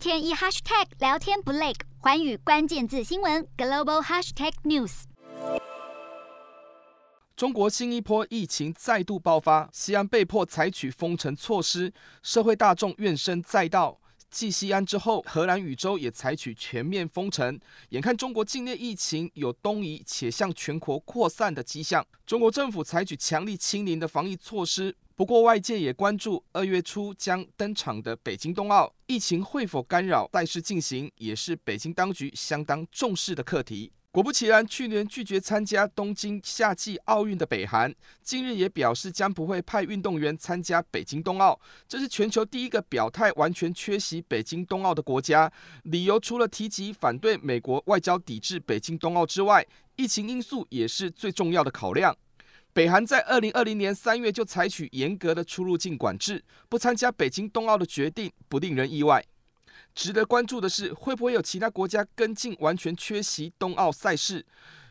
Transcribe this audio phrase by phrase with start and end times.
[0.00, 5.02] 天一 hashtag 聊天不累，环宇关键字新闻 global hashtag news。
[7.36, 11.92] 中国新一波疫情再度爆发，西安被迫采取封城措施，
[12.22, 14.00] 社会大众怨声载道。
[14.30, 17.60] 继西安之后，荷兰禹州也采取全面封城。
[17.90, 24.96] 眼看中国境内疫情有东移且向全国扩散的迹象，中国政府采取强力清零的防疫措施。
[25.20, 33.92] 不过，外界也关注二月初将登场的北京冬奥，疫情会否干扰赛事进行，也是北京当局相当重视的课题。
[34.12, 41.60] 果不其然，去年拒绝参加东京夏季奥运的北韩，近日也表示将不会派运动员参加北京冬奥。
[41.86, 45.52] 这是全球第一个表态完全缺席北京冬奥的国家。
[45.82, 52.16] 理由除了提及反对美国外交抵制北京冬奥之外，疫情因素也是最重要的考量。
[52.72, 59.24] 北韩在二零二零年三月就采取严格的出入境管制，不参加北京冬奥的决定不令人意外。
[59.92, 64.46] 值得关注的是，会不会有其他国家跟进，完全缺席冬奥赛事？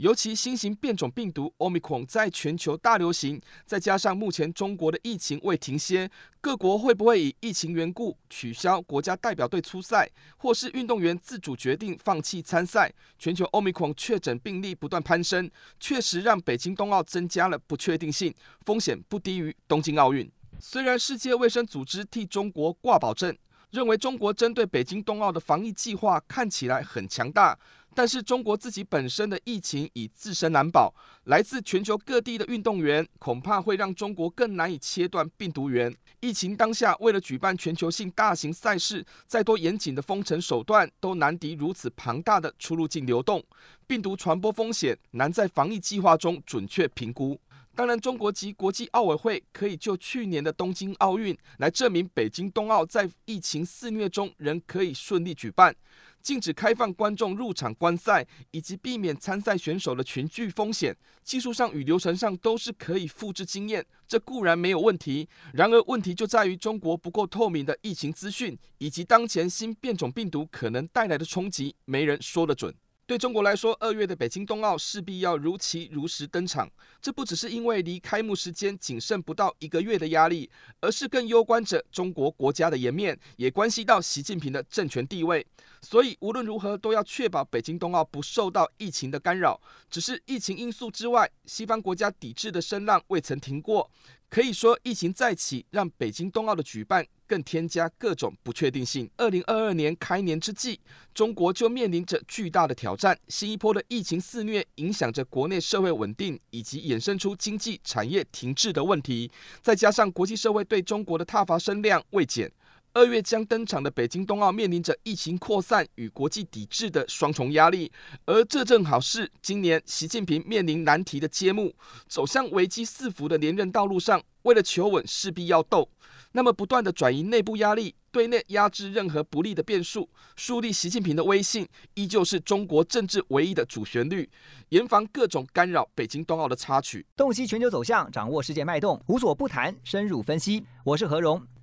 [0.00, 12.90] 尤其新型变种病毒 Omicron 在全球大流行，再加上目前中国的疫情未停歇，各国会不会以疫情缘故取消国家代表队出赛，或是运动员自主决定放弃参赛？
[13.18, 20.30] 全球 Omicron 确诊病例不断攀升，确实让北京冬奥增加了不确定性，风险不低于东京奥运。
[20.58, 23.36] 虽然世界卫生组织替中国挂保证。
[23.70, 27.56] 认为中国针对北京冬奥的防疫计划看起来很强大，
[27.94, 35.94] 但是中国自己本身的疫情已自身难保，来自全球各地的运动员恐怕会让中国更难以切断病毒源。
[36.20, 43.42] 疫情当下，为了举办全球性大型赛事，再多严谨的封城手段都难敌如此庞大的出入境流动，
[43.86, 47.40] 病毒传播风险难在防疫计划中准确评估。
[47.80, 55.74] 当然，中国及国际奥委会可以就去年的东京奥运来证明，北京冬奥在疫情肆虐中仍可以顺利举办，
[56.20, 65.26] 禁止开放观众入场观赛，以及避免参赛选手的群聚风险，技术上与流程上都是可以复制经验，这固然没有问题。
[65.54, 72.74] 然而，问题就在于中国不够透明的疫情资讯，以及当前新变种病毒可能带来的冲击，没人说得准。
[73.10, 76.70] 对中国来说，二月的北京冬奥势必要如期如实登场。
[77.02, 80.48] 这不只是因为离开幕时间仅剩不到一个月的压力，
[80.80, 85.44] 而是更攸关着中国国家的颜面，也关系到习近平的政权地位。
[85.82, 89.60] 所以无论如何都要确保北京冬奥不受到疫情的干扰。
[89.90, 93.90] 只是疫情因素之外，西方国家抵制的声浪未曾停过。
[94.28, 99.08] 可以说，疫情再起，让北京冬奥的举办更添加各种不确定性。
[99.16, 100.80] 二零二二年开年之际，
[101.14, 103.16] 中国就面临着巨大的挑战。
[103.28, 109.30] 新一波的疫情肆虐，影响着国内社会稳定，以及衍生出经济产业停滞的问题。
[109.62, 112.50] 再加上国际社会对中国的挞伐声量未减。
[112.92, 117.90] 二月将登场的北京冬奥面临着疫情扩散与国际抵制的双重压力，
[118.24, 121.72] 而这正好是今年习近平面临难题的揭幕。
[122.08, 125.88] 走向危机四伏的连任道路上，为了求稳，势必要斗。
[126.32, 134.28] 那么，不断的转移内部压力，对内压制任何不利的变数，树立习近平的威信，依旧是中国政治唯一的主旋律。
[134.70, 137.06] 严防各种干扰北京冬奥的插曲。
[137.16, 140.64] 洞悉全球走向，掌握世界脉动，无所不谈，深入分析。
[140.84, 141.40] 我是何荣。